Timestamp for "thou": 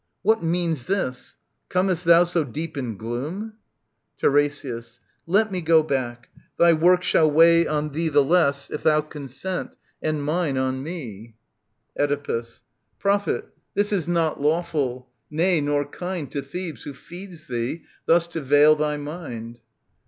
2.05-2.23, 8.81-9.01